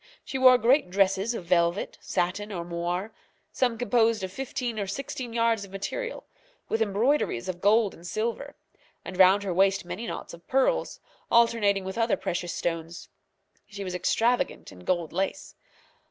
[0.25, 3.13] She wore great dresses of velvet, satin, or moire,
[3.51, 6.23] some composed of fifteen or sixteen yards of material,
[6.69, 8.55] with embroideries of gold and silver;
[9.05, 13.09] and round her waist many knots of pearls, alternating with other precious stones.
[13.67, 15.53] She was extravagant in gold lace.